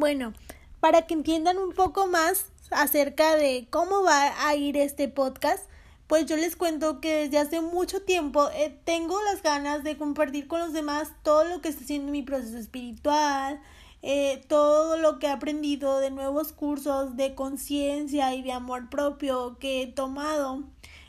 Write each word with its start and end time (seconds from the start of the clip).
Bueno, 0.00 0.32
para 0.80 1.02
que 1.02 1.12
entiendan 1.12 1.58
un 1.58 1.74
poco 1.74 2.06
más 2.06 2.46
acerca 2.70 3.36
de 3.36 3.66
cómo 3.68 4.02
va 4.02 4.46
a 4.46 4.54
ir 4.54 4.78
este 4.78 5.08
podcast, 5.08 5.68
pues 6.06 6.24
yo 6.24 6.38
les 6.38 6.56
cuento 6.56 7.02
que 7.02 7.16
desde 7.16 7.36
hace 7.36 7.60
mucho 7.60 8.00
tiempo 8.00 8.48
eh, 8.54 8.74
tengo 8.84 9.22
las 9.24 9.42
ganas 9.42 9.84
de 9.84 9.98
compartir 9.98 10.48
con 10.48 10.60
los 10.60 10.72
demás 10.72 11.12
todo 11.22 11.44
lo 11.44 11.60
que 11.60 11.68
está 11.68 11.84
haciendo 11.84 12.12
mi 12.12 12.22
proceso 12.22 12.56
espiritual, 12.56 13.60
eh, 14.00 14.42
todo 14.48 14.96
lo 14.96 15.18
que 15.18 15.26
he 15.26 15.30
aprendido 15.30 15.98
de 15.98 16.10
nuevos 16.10 16.52
cursos 16.54 17.18
de 17.18 17.34
conciencia 17.34 18.34
y 18.34 18.40
de 18.40 18.52
amor 18.52 18.88
propio 18.88 19.58
que 19.58 19.82
he 19.82 19.86
tomado, 19.86 20.64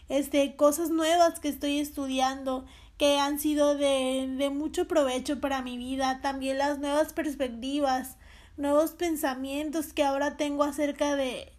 este, 0.10 0.58
cosas 0.58 0.89
nuevas 0.89 1.39
que 1.39 1.48
estoy 1.48 1.80
estudiando 1.80 2.66
que 2.98 3.20
han 3.20 3.39
sido 3.39 3.73
de, 3.76 4.28
de 4.38 4.50
mucho 4.50 4.89
provecho 4.89 5.39
para 5.39 5.62
mi 5.62 5.78
vida, 5.78 6.20
también 6.21 6.58
las 6.58 6.78
nuevas 6.80 7.14
perspectivas, 7.14 8.18
nuevos 8.57 8.91
pensamientos 8.91 9.93
que 9.93 10.04
ahora 10.04 10.38
tengo 10.38 10.63
acerca 10.63 11.16
de 11.16 11.52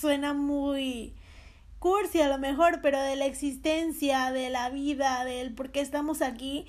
suena 0.00 0.34
muy 0.34 1.14
cursi 1.78 2.20
a 2.20 2.28
lo 2.28 2.38
mejor, 2.38 2.80
pero 2.82 3.00
de 3.00 3.16
la 3.16 3.26
existencia, 3.26 4.32
de 4.32 4.50
la 4.50 4.70
vida, 4.70 5.24
del 5.24 5.54
por 5.54 5.70
qué 5.70 5.80
estamos 5.80 6.22
aquí 6.22 6.66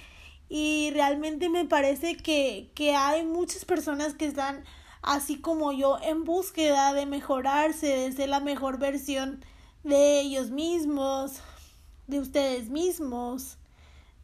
y 0.49 0.89
realmente 0.93 1.47
me 1.47 1.65
parece 1.65 2.17
que, 2.17 2.71
que 2.73 2.95
hay 2.95 3.23
muchas 3.23 3.65
personas 3.65 4.15
que 4.15 4.25
están 4.25 4.63
así 5.03 5.39
como 5.39 5.71
yo 5.71 5.99
en 6.01 6.23
búsqueda 6.23 6.93
de 6.93 7.05
mejorarse, 7.05 7.87
de 7.87 8.11
ser 8.11 8.29
la 8.29 8.39
mejor 8.39 8.79
versión 8.79 9.45
de 9.83 10.19
ellos 10.19 10.49
mismos, 10.49 11.39
de 12.07 12.19
ustedes 12.19 12.69
mismos, 12.69 13.57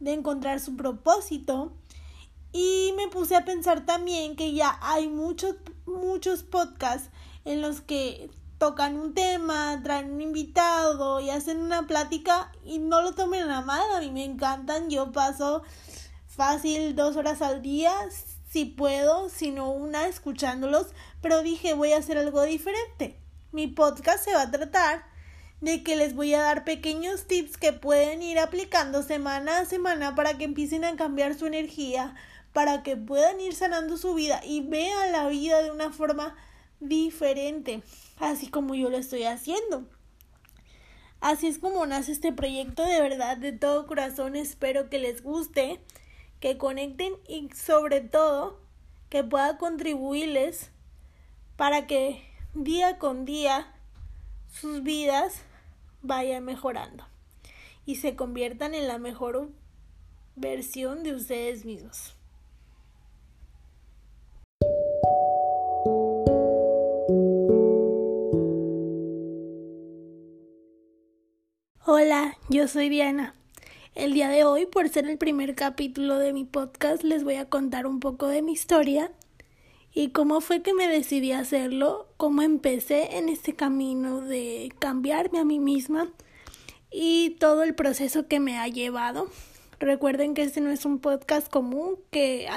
de 0.00 0.12
encontrar 0.12 0.60
su 0.60 0.76
propósito. 0.76 1.72
Y 2.52 2.94
me 2.96 3.08
puse 3.08 3.36
a 3.36 3.44
pensar 3.44 3.84
también 3.84 4.36
que 4.36 4.52
ya 4.52 4.78
hay 4.80 5.08
muchos, 5.08 5.56
muchos 5.86 6.42
podcasts 6.42 7.10
en 7.44 7.60
los 7.60 7.80
que 7.80 8.30
tocan 8.58 8.96
un 8.98 9.14
tema, 9.14 9.80
traen 9.82 10.12
un 10.12 10.20
invitado 10.20 11.20
y 11.20 11.30
hacen 11.30 11.58
una 11.58 11.86
plática 11.86 12.52
y 12.64 12.78
no 12.78 13.02
lo 13.02 13.14
tomen 13.14 13.50
a 13.50 13.60
mal, 13.60 13.84
a 13.94 14.00
mí 14.00 14.10
me 14.10 14.24
encantan, 14.24 14.88
yo 14.88 15.12
paso 15.12 15.62
fácil 16.26 16.96
dos 16.96 17.16
horas 17.16 17.42
al 17.42 17.62
día, 17.62 17.92
si 18.48 18.64
puedo, 18.64 19.28
si 19.28 19.50
no 19.50 19.70
una, 19.70 20.06
escuchándolos, 20.06 20.88
pero 21.20 21.42
dije 21.42 21.74
voy 21.74 21.92
a 21.92 21.98
hacer 21.98 22.18
algo 22.18 22.42
diferente. 22.42 23.20
Mi 23.52 23.66
podcast 23.66 24.24
se 24.24 24.34
va 24.34 24.42
a 24.42 24.50
tratar 24.50 25.04
de 25.60 25.82
que 25.82 25.96
les 25.96 26.14
voy 26.14 26.34
a 26.34 26.42
dar 26.42 26.64
pequeños 26.64 27.26
tips 27.26 27.56
que 27.56 27.72
pueden 27.72 28.22
ir 28.22 28.38
aplicando 28.38 29.02
semana 29.02 29.58
a 29.58 29.64
semana 29.64 30.14
para 30.14 30.36
que 30.36 30.44
empiecen 30.44 30.84
a 30.84 30.96
cambiar 30.96 31.34
su 31.34 31.46
energía, 31.46 32.14
para 32.56 32.82
que 32.82 32.96
puedan 32.96 33.38
ir 33.38 33.54
sanando 33.54 33.98
su 33.98 34.14
vida 34.14 34.40
y 34.42 34.62
vean 34.62 35.12
la 35.12 35.28
vida 35.28 35.60
de 35.60 35.70
una 35.70 35.92
forma 35.92 36.34
diferente, 36.80 37.82
así 38.18 38.48
como 38.48 38.74
yo 38.74 38.88
lo 38.88 38.96
estoy 38.96 39.24
haciendo. 39.24 39.84
Así 41.20 41.48
es 41.48 41.58
como 41.58 41.84
nace 41.84 42.12
este 42.12 42.32
proyecto, 42.32 42.82
de 42.82 43.02
verdad, 43.02 43.36
de 43.36 43.52
todo 43.52 43.86
corazón, 43.86 44.36
espero 44.36 44.88
que 44.88 44.98
les 44.98 45.22
guste 45.22 45.82
que 46.40 46.56
conecten 46.56 47.12
y 47.28 47.50
sobre 47.54 48.00
todo 48.00 48.58
que 49.10 49.22
pueda 49.22 49.58
contribuirles 49.58 50.70
para 51.56 51.86
que 51.86 52.22
día 52.54 52.98
con 52.98 53.26
día 53.26 53.70
sus 54.50 54.82
vidas 54.82 55.42
vayan 56.00 56.42
mejorando 56.46 57.04
y 57.84 57.96
se 57.96 58.16
conviertan 58.16 58.72
en 58.72 58.88
la 58.88 58.96
mejor 58.96 59.50
versión 60.36 61.02
de 61.02 61.14
ustedes 61.14 61.66
mismos. 61.66 62.16
Hola, 72.16 72.38
yo 72.48 72.66
soy 72.66 72.88
Diana. 72.88 73.34
El 73.94 74.14
día 74.14 74.30
de 74.30 74.42
hoy, 74.42 74.64
por 74.64 74.88
ser 74.88 75.06
el 75.06 75.18
primer 75.18 75.54
capítulo 75.54 76.16
de 76.18 76.32
mi 76.32 76.44
podcast, 76.44 77.02
les 77.02 77.24
voy 77.24 77.34
a 77.34 77.44
contar 77.44 77.86
un 77.86 78.00
poco 78.00 78.26
de 78.26 78.40
mi 78.40 78.52
historia 78.52 79.12
y 79.92 80.12
cómo 80.12 80.40
fue 80.40 80.62
que 80.62 80.72
me 80.72 80.88
decidí 80.88 81.32
a 81.32 81.40
hacerlo, 81.40 82.08
cómo 82.16 82.40
empecé 82.40 83.18
en 83.18 83.28
este 83.28 83.54
camino 83.54 84.22
de 84.22 84.72
cambiarme 84.78 85.40
a 85.40 85.44
mí 85.44 85.58
misma 85.58 86.10
y 86.90 87.36
todo 87.38 87.62
el 87.64 87.74
proceso 87.74 88.26
que 88.26 88.40
me 88.40 88.56
ha 88.56 88.66
llevado. 88.66 89.28
Recuerden 89.78 90.32
que 90.32 90.42
este 90.42 90.62
no 90.62 90.70
es 90.70 90.86
un 90.86 91.00
podcast 91.00 91.50
común 91.50 91.98
que 92.10 92.48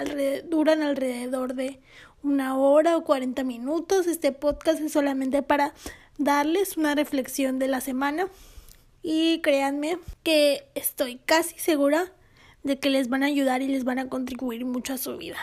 duran 0.48 0.84
alrededor 0.84 1.53
de 1.53 1.81
una 2.24 2.58
hora 2.58 2.96
o 2.96 3.03
40 3.03 3.44
minutos. 3.44 4.08
Este 4.08 4.31
podcast 4.31 4.80
es 4.80 4.94
solamente 4.94 5.44
para 5.44 5.74
darles 6.18 6.78
una 6.78 6.96
reflexión 6.96 7.59
de 7.59 7.68
la 7.68 7.81
semana 7.81 8.30
y 9.02 9.42
créanme 9.42 9.98
que 10.24 10.70
estoy 10.76 11.18
casi 11.18 11.58
segura 11.60 12.12
de 12.64 12.80
que 12.80 12.90
les 12.90 13.10
van 13.10 13.24
a 13.24 13.28
ayudar 13.28 13.62
y 13.62 13.68
les 13.68 13.84
van 13.84 14.00
a 14.00 14.10
contribuir 14.10 14.66
mucho 14.66 14.94
a 14.94 14.98
su 14.98 15.18
vida. 15.18 15.38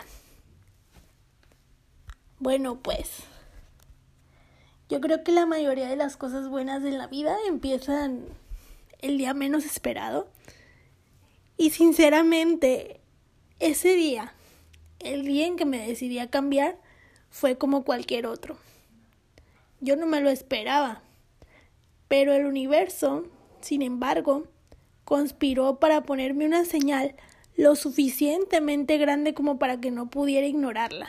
Bueno, 2.38 2.78
pues 2.82 3.22
yo 4.88 5.00
creo 5.00 5.24
que 5.24 5.32
la 5.32 5.46
mayoría 5.46 5.88
de 5.88 5.96
las 5.96 6.16
cosas 6.16 6.48
buenas 6.48 6.82
de 6.82 6.92
la 6.92 7.06
vida 7.06 7.36
empiezan 7.48 8.24
el 9.00 9.18
día 9.18 9.34
menos 9.34 9.64
esperado. 9.64 10.28
Y 11.56 11.70
sinceramente, 11.70 13.00
ese 13.58 13.94
día, 13.94 14.34
el 14.98 15.24
día 15.24 15.46
en 15.46 15.56
que 15.56 15.64
me 15.64 15.86
decidí 15.86 16.18
a 16.18 16.30
cambiar, 16.30 16.78
fue 17.30 17.56
como 17.56 17.84
cualquier 17.84 18.26
otro. 18.26 18.58
Yo 19.80 19.96
no 19.96 20.06
me 20.06 20.20
lo 20.20 20.30
esperaba, 20.30 21.02
pero 22.08 22.32
el 22.34 22.46
universo 22.46 23.26
sin 23.66 23.82
embargo, 23.82 24.44
conspiró 25.04 25.80
para 25.80 26.04
ponerme 26.04 26.46
una 26.46 26.64
señal 26.64 27.16
lo 27.56 27.74
suficientemente 27.74 28.96
grande 28.96 29.34
como 29.34 29.58
para 29.58 29.80
que 29.80 29.90
no 29.90 30.08
pudiera 30.08 30.46
ignorarla. 30.46 31.08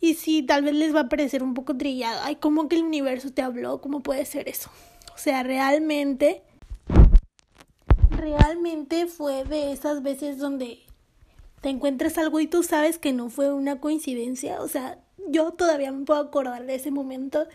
Y 0.00 0.14
sí, 0.14 0.42
tal 0.42 0.62
vez 0.62 0.74
les 0.74 0.94
va 0.94 1.00
a 1.00 1.08
parecer 1.10 1.42
un 1.42 1.52
poco 1.52 1.76
trillado. 1.76 2.20
Ay, 2.22 2.36
¿cómo 2.36 2.66
que 2.68 2.76
el 2.76 2.84
universo 2.84 3.30
te 3.32 3.42
habló? 3.42 3.82
¿Cómo 3.82 4.00
puede 4.00 4.24
ser 4.24 4.48
eso? 4.48 4.70
O 5.14 5.18
sea, 5.18 5.42
realmente, 5.42 6.42
realmente 8.08 9.06
fue 9.06 9.44
de 9.44 9.72
esas 9.72 10.02
veces 10.02 10.38
donde 10.38 10.78
te 11.60 11.68
encuentras 11.68 12.16
algo 12.16 12.40
y 12.40 12.46
tú 12.46 12.62
sabes 12.62 12.96
que 12.96 13.12
no 13.12 13.28
fue 13.28 13.52
una 13.52 13.80
coincidencia. 13.80 14.62
O 14.62 14.68
sea, 14.68 14.98
yo 15.30 15.52
todavía 15.52 15.92
me 15.92 16.04
puedo 16.04 16.20
acordar 16.20 16.66
de 16.66 16.74
ese 16.74 16.90
momento 16.90 17.46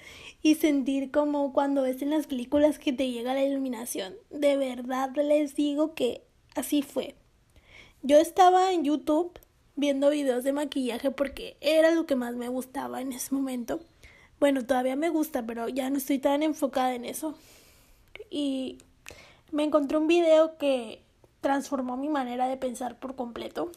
y 0.41 0.55
sentir 0.55 1.11
como 1.11 1.53
cuando 1.53 1.81
ves 1.81 2.01
en 2.01 2.09
las 2.09 2.27
películas 2.27 2.79
que 2.79 2.93
te 2.93 3.11
llega 3.11 3.33
la 3.33 3.43
iluminación. 3.43 4.15
De 4.29 4.57
verdad 4.57 5.11
les 5.15 5.55
digo 5.55 5.93
que 5.93 6.23
así 6.55 6.81
fue. 6.81 7.15
Yo 8.01 8.17
estaba 8.17 8.71
en 8.71 8.83
YouTube 8.83 9.39
viendo 9.75 10.09
videos 10.09 10.43
de 10.43 10.53
maquillaje 10.53 11.11
porque 11.11 11.57
era 11.61 11.91
lo 11.91 12.05
que 12.05 12.15
más 12.15 12.35
me 12.35 12.49
gustaba 12.49 13.01
en 13.01 13.11
ese 13.11 13.33
momento. 13.33 13.79
Bueno, 14.39 14.65
todavía 14.65 14.95
me 14.95 15.09
gusta, 15.09 15.45
pero 15.45 15.69
ya 15.69 15.89
no 15.89 15.97
estoy 15.97 16.19
tan 16.19 16.43
enfocada 16.43 16.93
en 16.93 17.05
eso. 17.05 17.35
Y 18.29 18.77
me 19.51 19.63
encontré 19.63 19.97
un 19.97 20.07
video 20.07 20.57
que 20.57 21.01
transformó 21.41 21.97
mi 21.97 22.09
manera 22.09 22.47
de 22.47 22.57
pensar 22.57 22.99
por 22.99 23.15
completo. 23.15 23.71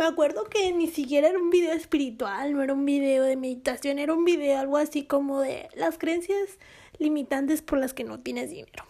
Me 0.00 0.06
acuerdo 0.06 0.44
que 0.44 0.72
ni 0.72 0.86
siquiera 0.86 1.28
era 1.28 1.38
un 1.38 1.50
video 1.50 1.74
espiritual, 1.74 2.54
no 2.54 2.62
era 2.62 2.72
un 2.72 2.86
video 2.86 3.22
de 3.22 3.36
meditación, 3.36 3.98
era 3.98 4.14
un 4.14 4.24
video 4.24 4.58
algo 4.58 4.78
así 4.78 5.02
como 5.04 5.40
de 5.40 5.68
las 5.74 5.98
creencias 5.98 6.58
limitantes 6.96 7.60
por 7.60 7.76
las 7.76 7.92
que 7.92 8.04
no 8.04 8.18
tienes 8.18 8.48
dinero. 8.48 8.86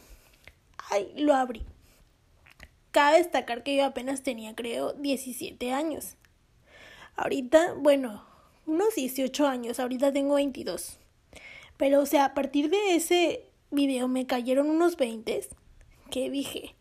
Ay, 0.88 1.12
lo 1.16 1.34
abrí. 1.34 1.66
Cabe 2.92 3.18
destacar 3.18 3.64
que 3.64 3.74
yo 3.74 3.86
apenas 3.86 4.22
tenía, 4.22 4.54
creo, 4.54 4.92
17 4.92 5.72
años. 5.72 6.16
Ahorita, 7.16 7.74
bueno, 7.76 8.24
unos 8.64 8.94
18 8.94 9.48
años, 9.48 9.80
ahorita 9.80 10.12
tengo 10.12 10.36
22. 10.36 11.00
Pero, 11.76 12.02
o 12.02 12.06
sea, 12.06 12.26
a 12.26 12.34
partir 12.34 12.70
de 12.70 12.94
ese 12.94 13.46
video 13.72 14.06
me 14.06 14.28
cayeron 14.28 14.70
unos 14.70 14.96
20 14.96 15.48
que 16.08 16.30
dije, 16.30 16.76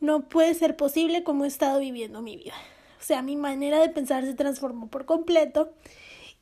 no 0.00 0.28
puede 0.28 0.54
ser 0.54 0.76
posible 0.76 1.22
como 1.22 1.44
he 1.44 1.48
estado 1.48 1.78
viviendo 1.78 2.20
mi 2.20 2.36
vida. 2.36 2.54
O 3.00 3.02
sea, 3.02 3.22
mi 3.22 3.36
manera 3.36 3.80
de 3.80 3.88
pensar 3.88 4.24
se 4.24 4.34
transformó 4.34 4.88
por 4.88 5.06
completo. 5.06 5.72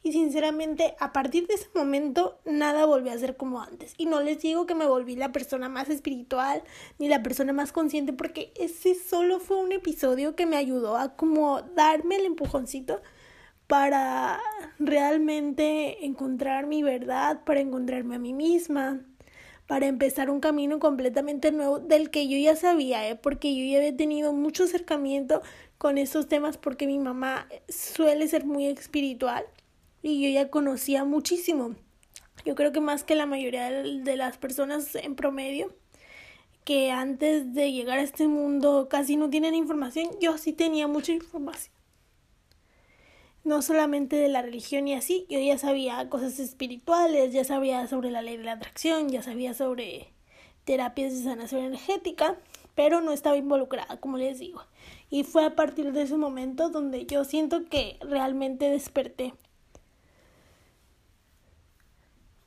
Y 0.02 0.12
sinceramente, 0.12 0.94
a 1.00 1.12
partir 1.12 1.46
de 1.46 1.55
ese 1.55 1.69
momento, 1.75 2.38
nada 2.44 2.87
volvió 2.87 3.12
a 3.12 3.19
ser 3.19 3.37
como 3.37 3.60
antes. 3.60 3.94
Y 3.96 4.06
no 4.06 4.20
les 4.20 4.40
digo 4.40 4.66
que 4.66 4.75
me 4.75 4.87
volví 4.87 5.16
la 5.16 5.32
persona 5.32 5.69
más 5.69 5.88
espiritual 5.88 6.62
ni 6.99 7.08
la 7.08 7.22
persona 7.22 7.52
más 7.52 7.72
consciente, 7.72 8.12
porque 8.12 8.52
ese 8.56 8.94
solo 8.94 9.40
fue 9.40 9.56
un 9.56 9.72
episodio 9.72 10.37
que 10.37 10.46
me 10.46 10.56
ayudó 10.56 10.96
a 10.96 11.16
como 11.16 11.62
darme 11.62 12.16
el 12.16 12.26
empujoncito 12.26 13.00
para 13.66 14.40
realmente 14.78 16.06
encontrar 16.06 16.66
mi 16.66 16.82
verdad, 16.82 17.44
para 17.44 17.61
encontrarme 17.61 18.16
a 18.16 18.19
mí 18.19 18.32
misma, 18.32 19.00
para 19.66 19.87
empezar 19.87 20.31
un 20.31 20.40
camino 20.40 20.78
completamente 20.78 21.52
nuevo 21.52 21.78
del 21.78 22.08
que 22.08 22.26
yo 22.26 22.38
ya 22.38 22.56
sabía, 22.56 23.06
¿eh? 23.06 23.16
porque 23.16 23.54
yo 23.54 23.64
ya 23.70 23.78
había 23.78 23.94
tenido 23.94 24.32
mucho 24.32 24.64
acercamiento 24.64 25.43
con 25.78 25.96
esos 25.96 26.28
temas 26.28 26.58
porque 26.58 26.86
mi 26.86 26.98
mamá 26.98 27.48
suele 27.69 28.26
ser 28.28 28.44
muy 28.44 28.66
espiritual 28.66 29.44
y 30.02 30.22
yo 30.22 30.28
ya 30.28 30.50
conocía 30.50 31.04
muchísimo. 31.04 31.75
Yo 32.44 32.54
creo 32.54 32.72
que 32.72 32.80
más 32.80 33.04
que 33.04 33.14
la 33.14 33.26
mayoría 33.26 33.70
de 33.70 34.16
las 34.16 34.38
personas 34.38 34.94
en 34.94 35.14
promedio 35.14 35.72
que 36.64 36.90
antes 36.90 37.54
de 37.54 37.72
llegar 37.72 37.98
a 37.98 38.02
este 38.02 38.28
mundo 38.28 38.88
casi 38.90 39.16
no 39.16 39.30
tienen 39.30 39.54
información, 39.54 40.10
yo 40.20 40.36
sí 40.36 40.52
tenía 40.52 40.86
mucha 40.86 41.12
información. 41.12 41.75
No 43.42 43.62
solamente 43.62 44.16
de 44.16 44.28
la 44.28 44.42
religión 44.42 44.86
y 44.86 44.94
así, 44.94 45.25
yo 45.30 45.38
ya 45.38 45.56
sabía 45.56 46.10
cosas 46.10 46.38
espirituales, 46.38 47.32
ya 47.32 47.44
sabía 47.44 47.86
sobre 47.86 48.10
la 48.10 48.20
ley 48.20 48.36
de 48.36 48.44
la 48.44 48.52
atracción, 48.52 49.08
ya 49.08 49.22
sabía 49.22 49.54
sobre 49.54 50.12
terapias 50.64 51.14
de 51.14 51.22
sanación 51.22 51.62
energética, 51.62 52.36
pero 52.78 53.00
no 53.00 53.10
estaba 53.10 53.36
involucrada, 53.36 53.98
como 53.98 54.19
les 54.19 54.38
digo. 54.38 54.62
Y 55.10 55.25
fue 55.25 55.44
a 55.44 55.56
partir 55.56 55.90
de 55.90 56.02
ese 56.02 56.16
momento 56.16 56.69
donde 56.69 57.06
yo 57.06 57.25
siento 57.25 57.64
que 57.69 57.98
realmente 58.02 58.70
desperté. 58.70 59.34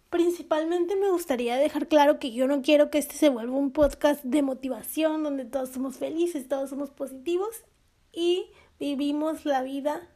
Principalmente 0.09 0.95
me 0.95 1.11
gustaría 1.11 1.57
dejar 1.57 1.89
claro 1.89 2.17
que 2.17 2.31
yo 2.31 2.47
no 2.47 2.61
quiero 2.61 2.89
que 2.89 2.97
este 2.97 3.15
se 3.15 3.27
vuelva 3.27 3.57
un 3.57 3.73
podcast 3.73 4.23
de 4.23 4.41
motivación 4.41 5.21
donde 5.21 5.43
todos 5.43 5.71
somos 5.71 5.97
felices, 5.97 6.47
todos 6.47 6.69
somos 6.69 6.91
positivos 6.91 7.65
y 8.13 8.45
vivimos 8.79 9.43
la 9.43 9.61
vida 9.61 10.07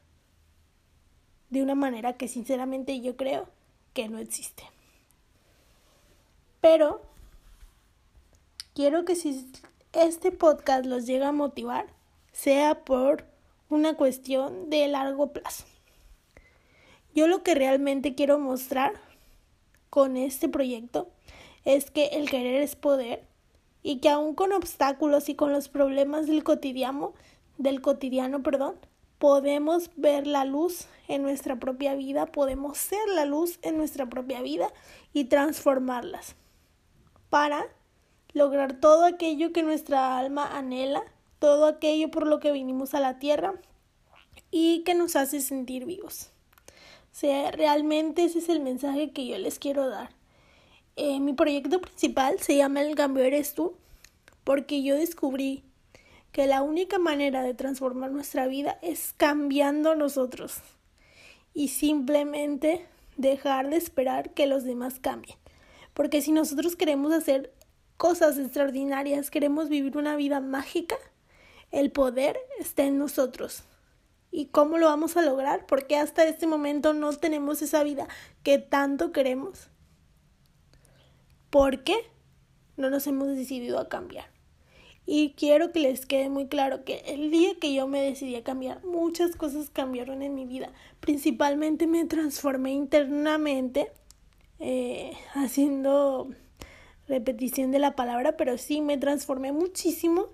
de 1.49 1.61
una 1.61 1.75
manera 1.75 2.13
que 2.13 2.29
sinceramente 2.29 3.01
yo 3.01 3.17
creo 3.17 3.49
que 3.93 4.07
no 4.07 4.19
existe. 4.19 4.63
Pero 6.61 7.01
quiero 8.73 9.03
que 9.03 9.17
si 9.17 9.51
este 9.95 10.31
podcast 10.31 10.85
los 10.85 11.05
llega 11.05 11.29
a 11.29 11.31
motivar, 11.31 11.85
sea 12.33 12.83
por 12.83 13.25
una 13.69 13.95
cuestión 13.95 14.69
de 14.69 14.87
largo 14.87 15.31
plazo. 15.31 15.63
Yo 17.13 17.27
lo 17.27 17.43
que 17.43 17.55
realmente 17.55 18.13
quiero 18.13 18.37
mostrar 18.37 18.93
con 19.89 20.17
este 20.17 20.49
proyecto 20.49 21.07
es 21.63 21.91
que 21.91 22.07
el 22.07 22.29
querer 22.29 22.61
es 22.61 22.75
poder 22.75 23.23
y 23.83 23.99
que 23.99 24.09
aún 24.09 24.35
con 24.35 24.51
obstáculos 24.51 25.29
y 25.29 25.35
con 25.35 25.53
los 25.53 25.69
problemas 25.69 26.27
del 26.27 26.43
cotidiano, 26.43 27.13
del 27.57 27.81
cotidiano, 27.81 28.43
perdón, 28.43 28.75
podemos 29.17 29.91
ver 29.95 30.27
la 30.27 30.43
luz 30.43 30.87
en 31.07 31.21
nuestra 31.21 31.55
propia 31.57 31.95
vida, 31.95 32.25
podemos 32.25 32.77
ser 32.77 33.07
la 33.15 33.23
luz 33.23 33.59
en 33.61 33.77
nuestra 33.77 34.07
propia 34.07 34.41
vida 34.41 34.67
y 35.13 35.25
transformarlas 35.25 36.35
para 37.29 37.65
lograr 38.35 38.73
todo 38.73 39.05
aquello 39.05 39.53
que 39.53 39.63
nuestra 39.63 40.19
alma 40.19 40.45
anhela, 40.57 41.01
todo 41.39 41.65
aquello 41.65 42.11
por 42.11 42.27
lo 42.27 42.39
que 42.39 42.51
vinimos 42.51 42.93
a 42.93 42.99
la 42.99 43.17
tierra 43.17 43.55
y 44.51 44.83
que 44.83 44.93
nos 44.93 45.15
hace 45.15 45.39
sentir 45.39 45.85
vivos. 45.85 46.31
O 46.67 47.17
sea, 47.17 47.49
realmente 47.51 48.25
ese 48.25 48.39
es 48.39 48.49
el 48.49 48.59
mensaje 48.59 49.11
que 49.11 49.25
yo 49.25 49.37
les 49.37 49.57
quiero 49.57 49.87
dar. 49.87 50.09
Eh, 50.97 51.21
mi 51.21 51.31
proyecto 51.31 51.79
principal 51.79 52.37
se 52.39 52.57
llama 52.57 52.81
El 52.81 52.95
cambio 52.95 53.23
eres 53.23 53.53
tú, 53.53 53.77
porque 54.43 54.83
yo 54.83 54.95
descubrí 54.95 55.63
que 56.33 56.45
la 56.45 56.61
única 56.61 56.99
manera 56.99 57.41
de 57.41 57.53
transformar 57.53 58.11
nuestra 58.11 58.47
vida 58.47 58.77
es 58.81 59.13
cambiando 59.15 59.95
nosotros 59.95 60.57
y 61.53 61.69
simplemente 61.69 62.85
dejar 63.15 63.69
de 63.69 63.77
esperar 63.77 64.31
que 64.31 64.45
los 64.45 64.65
demás 64.65 64.99
cambien. 64.99 65.37
Porque 65.93 66.21
si 66.21 66.33
nosotros 66.33 66.75
queremos 66.75 67.13
hacer 67.13 67.54
cosas 67.97 68.37
extraordinarias, 68.37 69.31
queremos 69.31 69.69
vivir 69.69 69.97
una 69.97 70.15
vida 70.15 70.39
mágica, 70.39 70.95
el 71.71 71.91
poder 71.91 72.37
está 72.59 72.83
en 72.83 72.97
nosotros. 72.97 73.63
¿Y 74.31 74.47
cómo 74.47 74.77
lo 74.77 74.87
vamos 74.87 75.15
a 75.15 75.21
lograr? 75.21 75.65
Porque 75.65 75.97
hasta 75.97 76.25
este 76.25 76.45
momento 76.45 76.93
no 76.93 77.11
tenemos 77.13 77.61
esa 77.61 77.83
vida 77.83 78.07
que 78.43 78.57
tanto 78.57 79.11
queremos. 79.11 79.69
¿Por 81.49 81.83
qué? 81.83 81.95
No 82.75 82.89
nos 82.89 83.07
hemos 83.07 83.29
decidido 83.29 83.79
a 83.79 83.87
cambiar. 83.87 84.25
Y 85.05 85.33
quiero 85.37 85.71
que 85.71 85.79
les 85.79 86.05
quede 86.05 86.29
muy 86.29 86.47
claro 86.47 86.83
que 86.83 86.97
el 87.05 87.29
día 87.29 87.51
que 87.61 87.73
yo 87.73 87.87
me 87.87 88.01
decidí 88.01 88.35
a 88.35 88.43
cambiar, 88.43 88.83
muchas 88.83 89.35
cosas 89.35 89.69
cambiaron 89.69 90.21
en 90.21 90.33
mi 90.33 90.45
vida. 90.45 90.73
Principalmente 90.99 91.87
me 91.87 92.05
transformé 92.05 92.71
internamente, 92.71 93.91
eh, 94.59 95.13
haciendo 95.33 96.29
repetición 97.07 97.71
de 97.71 97.79
la 97.79 97.95
palabra, 97.95 98.37
pero 98.37 98.57
sí 98.57 98.81
me 98.81 98.97
transformé 98.97 99.51
muchísimo. 99.51 100.29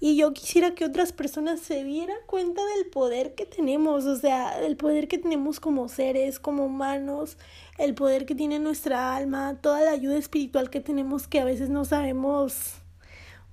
Y 0.00 0.16
yo 0.16 0.32
quisiera 0.32 0.74
que 0.74 0.84
otras 0.84 1.12
personas 1.12 1.60
se 1.60 1.84
dieran 1.84 2.18
cuenta 2.26 2.62
del 2.76 2.86
poder 2.90 3.34
que 3.34 3.46
tenemos, 3.46 4.04
o 4.04 4.16
sea, 4.16 4.58
del 4.58 4.76
poder 4.76 5.08
que 5.08 5.18
tenemos 5.18 5.60
como 5.60 5.88
seres, 5.88 6.40
como 6.40 6.66
humanos, 6.66 7.38
el 7.78 7.94
poder 7.94 8.26
que 8.26 8.34
tiene 8.34 8.58
nuestra 8.58 9.16
alma, 9.16 9.58
toda 9.60 9.80
la 9.80 9.92
ayuda 9.92 10.18
espiritual 10.18 10.68
que 10.68 10.80
tenemos 10.80 11.26
que 11.26 11.40
a 11.40 11.44
veces 11.44 11.70
no 11.70 11.84
sabemos 11.84 12.74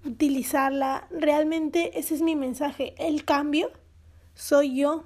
utilizarla. 0.03 1.07
Realmente 1.11 1.97
ese 1.97 2.15
es 2.15 2.21
mi 2.21 2.35
mensaje. 2.35 2.95
El 2.97 3.23
cambio 3.23 3.71
soy 4.33 4.75
yo 4.75 5.05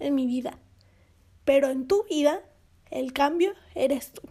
en 0.00 0.14
mi 0.14 0.26
vida. 0.26 0.58
Pero 1.44 1.68
en 1.68 1.86
tu 1.86 2.04
vida, 2.04 2.42
el 2.90 3.12
cambio 3.12 3.54
eres 3.74 4.12
tú. 4.12 4.22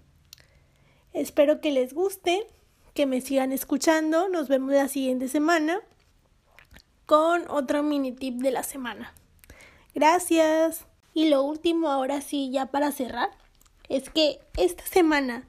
Espero 1.17 1.61
que 1.61 1.71
les 1.71 1.93
guste, 1.93 2.45
que 2.93 3.07
me 3.07 3.21
sigan 3.21 3.51
escuchando. 3.51 4.29
Nos 4.29 4.47
vemos 4.47 4.71
la 4.71 4.87
siguiente 4.87 5.27
semana 5.27 5.79
con 7.07 7.49
otro 7.49 7.81
mini 7.81 8.11
tip 8.11 8.35
de 8.35 8.51
la 8.51 8.61
semana. 8.61 9.13
Gracias. 9.95 10.85
Y 11.15 11.29
lo 11.29 11.41
último, 11.41 11.89
ahora 11.89 12.21
sí, 12.21 12.51
ya 12.51 12.67
para 12.67 12.91
cerrar, 12.91 13.31
es 13.89 14.11
que 14.11 14.39
esta 14.57 14.85
semana 14.85 15.47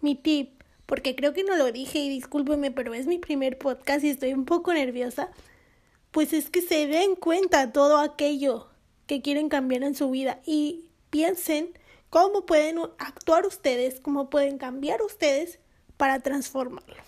mi 0.00 0.14
tip 0.14 0.62
porque 0.86 1.14
creo 1.14 1.32
que 1.32 1.44
no 1.44 1.56
lo 1.56 1.72
dije 1.72 1.98
y 1.98 2.08
discúlpeme, 2.08 2.70
pero 2.70 2.94
es 2.94 3.06
mi 3.06 3.18
primer 3.18 3.58
podcast 3.58 4.04
y 4.04 4.10
estoy 4.10 4.32
un 4.32 4.44
poco 4.44 4.72
nerviosa, 4.74 5.30
pues 6.10 6.32
es 6.32 6.50
que 6.50 6.60
se 6.60 6.86
den 6.86 7.16
cuenta 7.16 7.72
todo 7.72 7.98
aquello 7.98 8.68
que 9.06 9.22
quieren 9.22 9.48
cambiar 9.48 9.82
en 9.84 9.94
su 9.94 10.10
vida 10.10 10.40
y 10.44 10.84
piensen 11.10 11.70
cómo 12.12 12.44
pueden 12.44 12.78
actuar 12.98 13.46
ustedes, 13.46 13.98
cómo 13.98 14.28
pueden 14.28 14.58
cambiar 14.58 15.00
ustedes 15.00 15.58
para 15.96 16.20
transformarlo. 16.20 17.02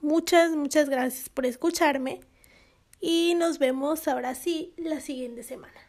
Muchas, 0.00 0.52
muchas 0.52 0.88
gracias 0.88 1.28
por 1.28 1.44
escucharme 1.44 2.20
y 3.00 3.34
nos 3.34 3.58
vemos 3.58 4.06
ahora 4.06 4.36
sí 4.36 4.72
la 4.76 5.00
siguiente 5.00 5.42
semana. 5.42 5.83